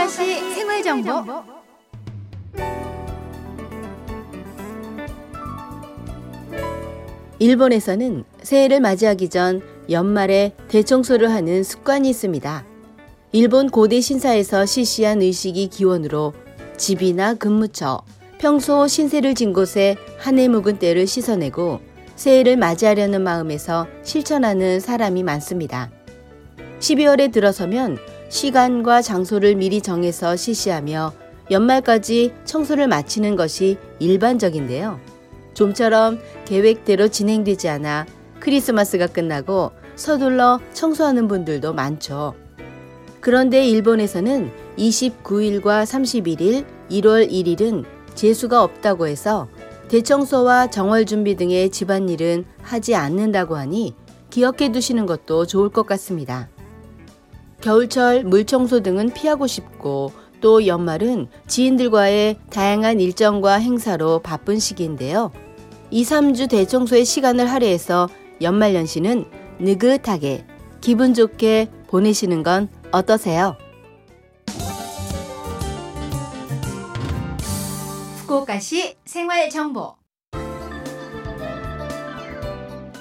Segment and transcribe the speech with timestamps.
[0.00, 1.12] 후쿠오카시 생활 정보.
[7.38, 12.64] 일본에서는 새해를 맞이하기 전 연말에 대청소를 하는 습관이 있습니다.
[13.32, 16.32] 일본 고대 신사에서 실시한 의식이 기원으로
[16.76, 18.02] 집이나 근무처,
[18.38, 21.80] 평소 신세를 진 곳에 한 해 묵은 때를 씻어내고
[22.16, 25.90] 새해를 맞이하려는 마음에서 실천하는 사람이 많습니다.
[26.80, 27.98] 12월에 들어서면
[28.30, 31.12] 시간과 장소를 미리 정해서 실시하며
[31.50, 35.00] 연말까지 청소를 마치는 것이 일반적인데요.
[35.52, 38.06] 좀처럼 계획대로 진행되지 않아
[38.38, 42.34] 크리스마스가 끝나고 서둘러 청소하는 분들도 많죠.
[43.20, 49.48] 그런데 일본에서는 29일과 31일, 1월 1일은 재수가 없다고 해서
[49.88, 53.94] 대청소와 정월 준비 등의 집안일은 하지 않는다고 하니
[54.30, 56.48] 기억해 두시는 것도 좋을 것 같습니다.
[57.60, 65.30] 겨울철 물청소 등은 피하고 싶고 또 연말은 지인들과의 다양한 일정과 행사로 바쁜 시기인데요.
[65.90, 68.08] 2, 3주 대청소의 시간을 할애해서
[68.40, 69.24] 연말연시는
[69.58, 70.46] 느긋하게
[70.80, 73.56] 기분 좋게 보내시는 건 어떠세요?
[78.22, 79.96] 후쿠오카시 생활 정보.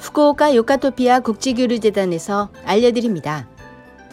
[0.01, 3.47] 후쿠오카 요카토피아 국제교류재단에서 알려드립니다.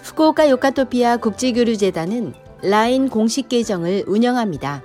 [0.06, 4.80] 후쿠오카 요카토피아 국제교류재단은 라인 공식 계정을 운영합니다.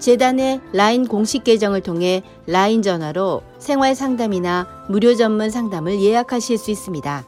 [0.00, 7.24] 재단의 라인 공식 계정을 통해 라인 전화로 생활 상담이나 무료 전문 상담을 예약하실 수 있습니다.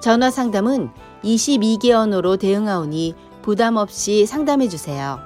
[0.00, 0.88] 전화 상담은
[1.22, 5.18] 22개 언어로 대응하오니 부담 없이 상담해 주세요.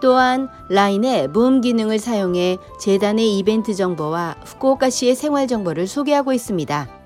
[0.00, 6.99] 또한 라인의 모음 기능을 사용해 재단의 이벤트 정보와 후쿠오카시의 생활 정보를 소개하고 있습니다.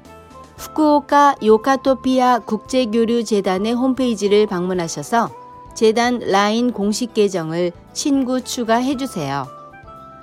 [0.65, 5.31] 후쿠오카 요카토피아 국제교류재단의 홈페이지를 방문하셔서
[5.75, 9.47] 재단 라인 공식 계정을 친구 추가해 주세요.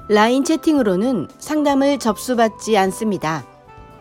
[0.09, 3.45] 라인 채팅으로는 상담을 접수받지 않습니다.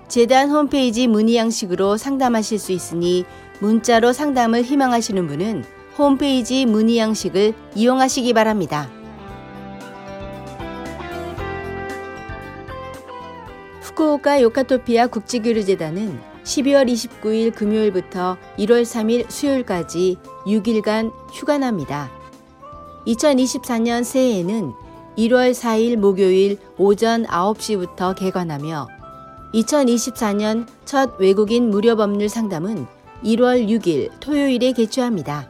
[0.08, 3.26] 재단 홈페이지 문의 양식으로 상담하실 수 있으니
[3.60, 5.64] 문자로 상담을 희망하시는 분은
[5.98, 8.88] 홈페이지 문의 양식을 이용하시기 바랍니다.
[13.82, 22.10] 후쿠오카 요카토피아 국제교류재단은 12월 29일 금요일부터 1월 3일 수요일까지 6일간 휴관합니다.
[23.06, 24.72] 2024년 새해에는
[25.18, 28.86] 1월 4일 목요일 오전 9시부터 개관하며
[29.54, 32.86] 2024년 첫 외국인 무료 법률 상담은
[33.24, 35.48] 1월 6일 토요일에 개최합니다.